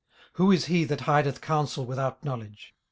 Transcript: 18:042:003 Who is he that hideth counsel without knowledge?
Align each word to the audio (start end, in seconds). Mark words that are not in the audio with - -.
18:042:003 0.29 0.29
Who 0.33 0.51
is 0.51 0.65
he 0.65 0.83
that 0.85 1.01
hideth 1.01 1.41
counsel 1.41 1.85
without 1.85 2.25
knowledge? 2.25 2.73